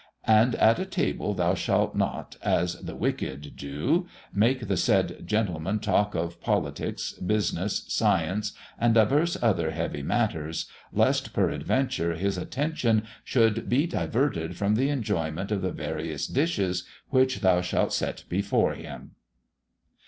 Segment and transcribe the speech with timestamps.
[0.25, 6.15] And at table thou shalt not, as the wicked do, make the said gentleman talk
[6.15, 13.85] of politics, business, science, and divers other heavy matters, lest peradventure his attention should be
[13.85, 19.11] diverted from the enjoyment of the various dishes which thou shalt set before him."